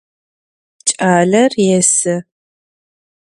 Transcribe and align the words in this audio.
Ç'aler 0.87 1.51
yêsı. 1.65 2.15